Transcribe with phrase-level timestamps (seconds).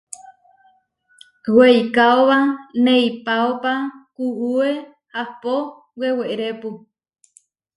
[1.55, 2.39] Weikaóba
[2.83, 3.73] neipáopa
[4.15, 4.69] kuué
[5.21, 5.53] ahpó
[5.99, 6.69] wewerépu.